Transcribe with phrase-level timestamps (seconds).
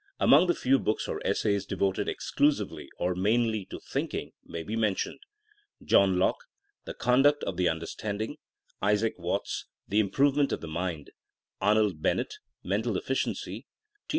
[0.19, 5.19] Among the few books or essays devoted exclusively or mainly to thinking may be mentioned:—
[5.85, 6.43] John Locke,
[6.85, 8.37] The Conduct of the Understanding;
[8.81, 11.11] Isaac Watts, The Improvement of the Mind;
[11.61, 13.67] Arnold Bennett, Mental Efficiency;
[14.09, 14.09] T.